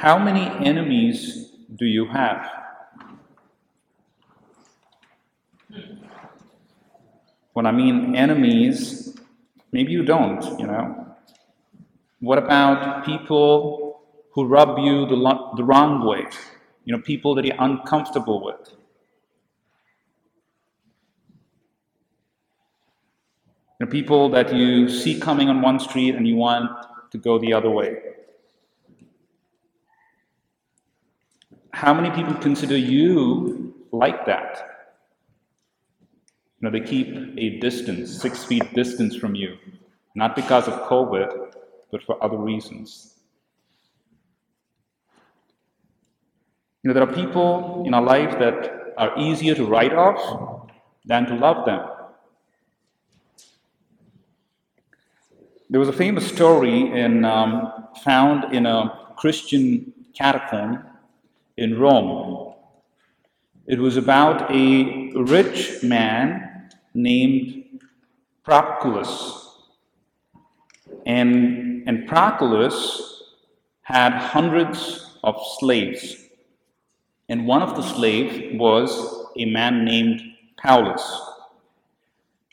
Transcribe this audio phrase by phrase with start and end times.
[0.00, 2.46] How many enemies do you have?
[7.54, 9.16] When I mean enemies,
[9.72, 11.16] maybe you don't, you know.
[12.20, 14.02] What about people
[14.32, 16.26] who rub you the, lo- the wrong way?
[16.84, 18.70] You know, people that you're uncomfortable with.
[23.80, 26.70] You know, people that you see coming on one street and you want
[27.12, 27.98] to go the other way.
[31.76, 34.96] How many people consider you like that?
[36.58, 39.58] You know, they keep a distance, six feet distance from you,
[40.14, 41.52] not because of COVID,
[41.92, 43.16] but for other reasons.
[46.82, 50.70] You know, there are people in our life that are easier to write off
[51.04, 51.86] than to love them.
[55.68, 57.70] There was a famous story in, um,
[58.02, 60.82] found in a Christian catacomb
[61.56, 62.54] in Rome.
[63.66, 67.80] It was about a rich man named
[68.44, 69.42] Proculus.
[71.04, 73.22] And, and Proclus
[73.82, 76.16] had hundreds of slaves.
[77.28, 80.20] And one of the slaves was a man named
[80.62, 81.04] Paulus.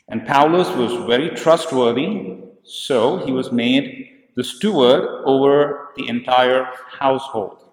[0.08, 6.66] And Paulus was very trustworthy, so he was made the steward over the entire
[6.98, 7.63] household.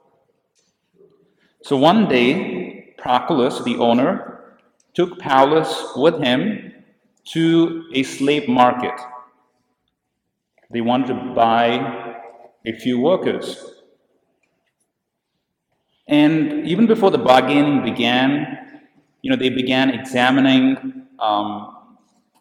[1.64, 4.58] So one day, Proculus, the owner,
[4.94, 6.74] took Paulus with him
[7.34, 9.00] to a slave market.
[10.72, 12.16] They wanted to buy
[12.66, 13.64] a few workers.
[16.08, 18.82] And even before the bargaining began,
[19.22, 21.76] you know, they began examining um,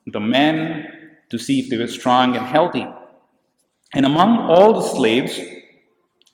[0.06, 0.86] the men
[1.30, 2.86] to see if they were strong and healthy.
[3.92, 5.38] And among all the slaves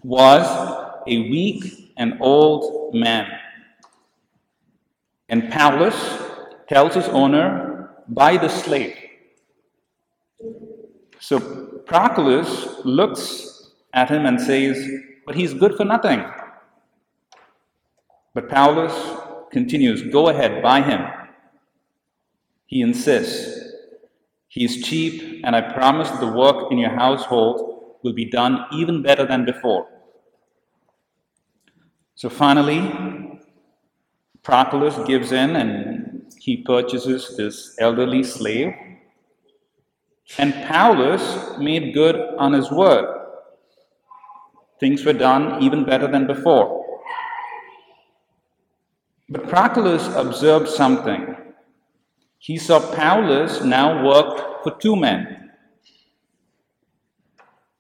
[0.03, 0.47] was
[1.07, 3.27] a weak and old man.
[5.29, 5.97] And Paulus
[6.69, 8.97] tells his owner, buy the slave.
[11.19, 11.41] So
[11.87, 14.77] Proclus looks at him and says,
[15.27, 16.25] But he's good for nothing.
[18.35, 18.95] But Paulus
[19.51, 21.07] continues, Go ahead, buy him.
[22.67, 23.67] He insists,
[24.49, 29.27] He's cheap, and I promise the work in your household will be done even better
[29.27, 29.87] than before.
[32.17, 33.41] So finally,
[34.43, 38.73] Proclus gives in and he purchases this elderly slave.
[40.39, 43.07] And Paulus made good on his word.
[44.81, 46.85] Things were done even better than before.
[49.29, 51.37] But Proclus observed something.
[52.39, 55.51] He saw Paulus now work for two men.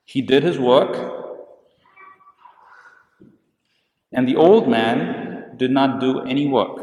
[0.04, 1.15] He did his work,
[4.16, 6.80] and the old man did not do any work.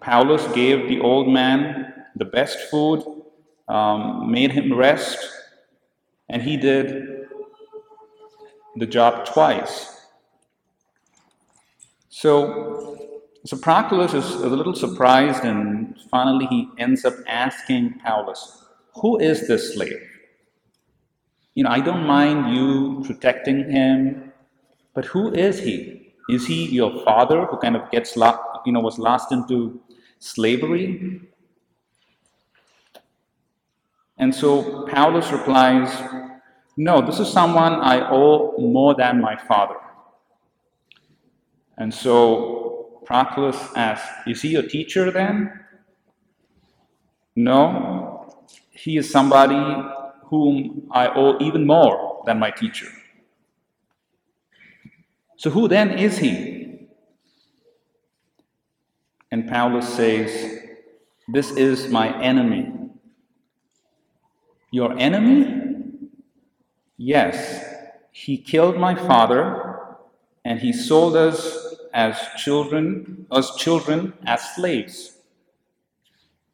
[0.00, 3.02] Paulus gave the old man the best food,
[3.66, 5.18] um, made him rest,
[6.28, 7.26] and he did
[8.76, 10.06] the job twice.
[12.10, 12.98] So,
[13.46, 18.64] so Proclus is a little surprised, and finally he ends up asking Paulus,
[19.00, 20.02] Who is this slave?
[21.54, 24.33] You know, I don't mind you protecting him,
[24.94, 26.12] but who is he?
[26.28, 29.80] Is he your father who kind of gets, you know, was lost into
[30.18, 31.20] slavery?
[34.16, 35.90] And so Paulus replies,
[36.76, 39.76] No, this is someone I owe more than my father.
[41.76, 45.52] And so Proclus asks, Is he your teacher then?
[47.36, 48.32] No,
[48.70, 49.60] he is somebody
[50.26, 52.86] whom I owe even more than my teacher.
[55.36, 56.88] So who then is he?
[59.30, 60.60] And Paulus says,
[61.28, 62.72] This is my enemy.
[64.70, 65.62] Your enemy?
[66.96, 67.64] Yes,
[68.12, 69.80] he killed my father
[70.44, 75.16] and he sold us as children, us children as slaves.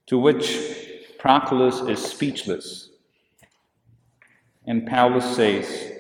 [0.07, 0.59] To which
[1.19, 2.91] Proclus is speechless.
[4.67, 5.93] And Paulus says,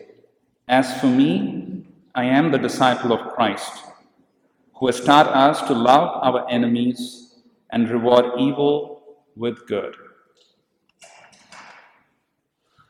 [0.66, 1.79] As for me,
[2.20, 3.72] I am the disciple of Christ,
[4.74, 7.36] who has taught us to love our enemies
[7.72, 9.02] and reward evil
[9.36, 9.94] with good.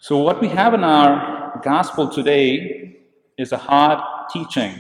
[0.01, 2.97] So, what we have in our gospel today
[3.39, 4.01] is a hard
[4.33, 4.75] teaching.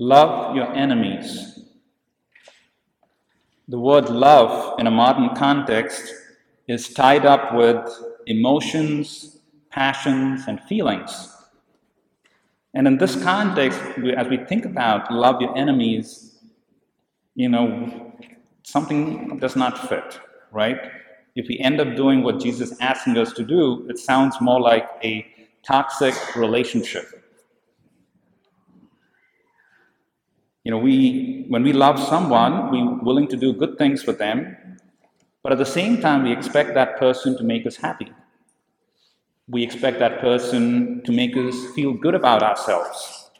[0.00, 1.60] Love your enemies.
[3.68, 6.12] The word love in a modern context
[6.66, 7.78] is tied up with
[8.26, 9.38] emotions
[9.70, 11.37] passions, and feelings.
[12.74, 13.80] And in this context,
[14.16, 16.38] as we think about love your enemies,
[17.34, 18.12] you know,
[18.62, 20.20] something does not fit,
[20.52, 20.78] right?
[21.34, 24.60] If we end up doing what Jesus is asking us to do, it sounds more
[24.60, 25.26] like a
[25.64, 27.06] toxic relationship.
[30.64, 34.56] You know, we when we love someone, we're willing to do good things for them,
[35.42, 38.12] but at the same time, we expect that person to make us happy.
[39.48, 43.30] We expect that person to make us feel good about ourselves.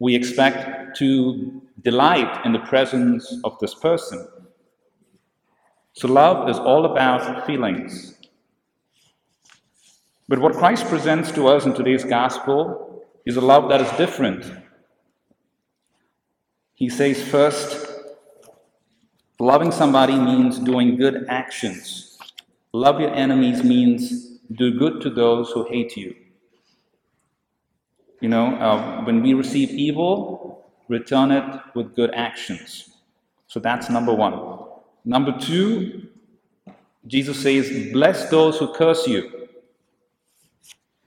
[0.00, 4.26] We expect to delight in the presence of this person.
[5.92, 8.14] So, love is all about feelings.
[10.28, 14.44] But what Christ presents to us in today's gospel is a love that is different.
[16.74, 17.86] He says, first,
[19.38, 22.18] loving somebody means doing good actions.
[22.72, 26.14] Love your enemies means do good to those who hate you.
[28.20, 32.90] You know, uh, when we receive evil, return it with good actions.
[33.48, 34.66] So that's number one.
[35.04, 36.08] Number two,
[37.06, 39.48] Jesus says, Bless those who curse you.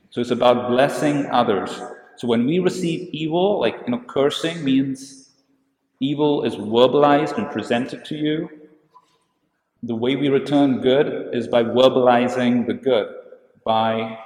[0.09, 1.81] So it's about blessing others.
[2.17, 5.29] So when we receive evil, like, you know, cursing means
[5.99, 8.49] evil is verbalized and presented to you.
[9.83, 13.13] The way we return good is by verbalizing the good
[13.67, 14.17] by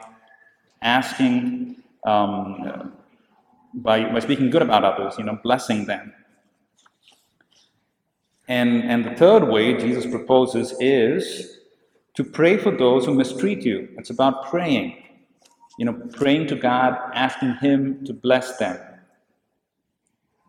[0.83, 2.93] asking, um,
[3.73, 6.13] by, by speaking good about others, you know, blessing them.
[8.47, 11.57] And, and the third way Jesus proposes is
[12.13, 13.89] to pray for those who mistreat you.
[13.97, 15.01] It's about praying,
[15.79, 18.77] you know, praying to God, asking Him to bless them.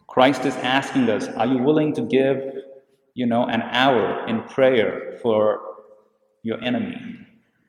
[0.06, 2.42] Christ is asking us, are you willing to give,
[3.14, 5.62] you know, an hour in prayer for
[6.42, 6.98] your enemy?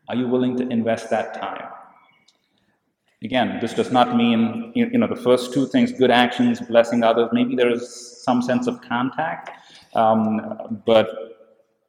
[0.10, 1.70] Are you willing to invest that time?
[3.24, 7.30] Again, this does not mean, you know, the first two things, good actions, blessing others,
[7.32, 9.50] maybe there is some sense of contact,
[9.96, 11.08] um, but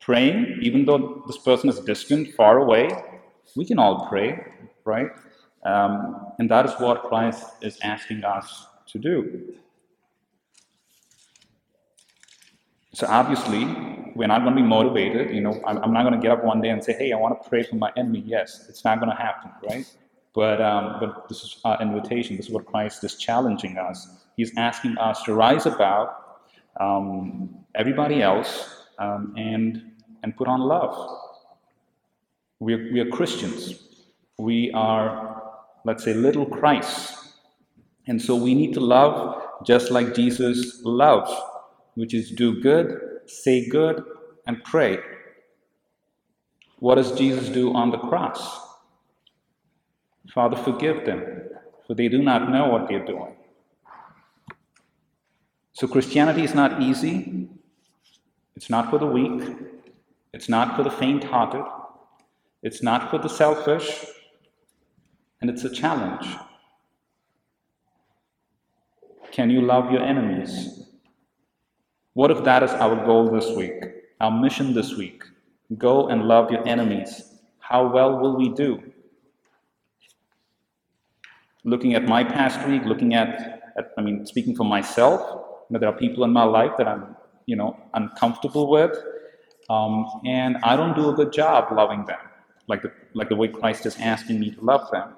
[0.01, 2.89] praying, even though this person is distant, far away,
[3.57, 4.45] we can all pray,
[4.85, 5.09] right?
[5.65, 9.55] Um, and that is what Christ is asking us to do.
[12.93, 13.65] So obviously,
[14.15, 15.35] we're not going to be motivated.
[15.35, 17.17] You know, I'm, I'm not going to get up one day and say, "Hey, I
[17.17, 19.87] want to pray for my enemy." Yes, it's not going to happen, right?
[20.35, 22.37] But um, but this is our invitation.
[22.37, 24.09] This is what Christ is challenging us.
[24.37, 26.09] He's asking us to rise above
[26.81, 31.21] um, everybody else um, and and put on love.
[32.61, 33.81] We are, we are Christians.
[34.39, 35.43] We are,
[35.85, 37.15] let's say, little Christ,
[38.07, 41.33] and so we need to love just like Jesus loves,
[41.95, 44.05] which is do good, say good,
[44.47, 44.99] and pray.
[46.79, 48.61] What does Jesus do on the cross?
[50.33, 51.25] Father, forgive them,
[51.87, 53.37] for they do not know what they're doing.
[55.73, 57.49] So, Christianity is not easy.
[58.57, 59.57] It's not for the weak.
[60.33, 61.65] It's not for the faint hearted.
[62.63, 64.07] It's not for the selfish.
[65.41, 66.27] And it's a challenge.
[69.33, 70.84] Can you love your enemies?
[72.15, 73.85] What if that is our goal this week,
[74.21, 75.25] our mission this week?
[75.77, 77.41] Go and love your enemies.
[77.59, 78.81] How well will we do?
[81.65, 85.21] Looking at my past week, looking at, at I mean, speaking for myself,
[85.69, 88.97] you know, there are people in my life that I'm, you know, uncomfortable with,
[89.69, 92.21] um, and I don't do a good job loving them,
[92.69, 95.15] like the like the way Christ is asking me to love them.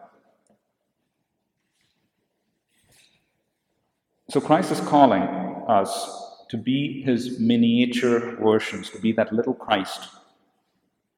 [4.30, 5.23] So Christ is calling
[5.68, 10.08] us to be his miniature versions, to be that little Christ.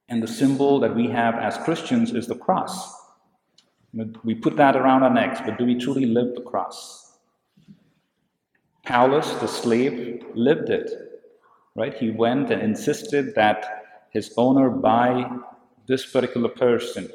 [0.09, 2.95] And the symbol that we have as Christians is the cross.
[4.25, 7.19] We put that around our necks, but do we truly live the cross?
[8.85, 10.91] Paulus, the slave, lived it,
[11.75, 11.95] right?
[11.95, 15.31] He went and insisted that his owner buy
[15.87, 17.11] this particular person.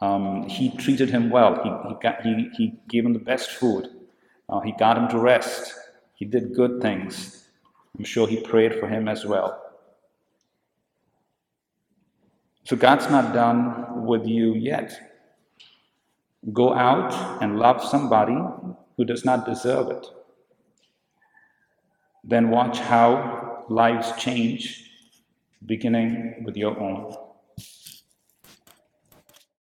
[0.00, 1.54] Um, he treated him well.
[1.62, 3.88] He, he, got, he, he gave him the best food.
[4.48, 5.72] Uh, he got him to rest.
[6.24, 7.50] He did good things.
[7.98, 9.62] I'm sure he prayed for him as well.
[12.64, 14.90] So God's not done with you yet.
[16.50, 17.12] Go out
[17.42, 18.38] and love somebody
[18.96, 20.06] who does not deserve it.
[22.24, 24.90] Then watch how lives change,
[25.66, 27.14] beginning with your own.